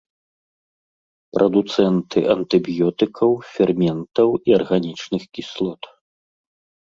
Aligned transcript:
Прадуцэнты 1.37 2.19
антыбіётыкаў, 2.35 3.31
ферментаў 3.53 4.29
і 4.49 4.57
арганічных 4.59 5.23
кіслот. 5.39 5.81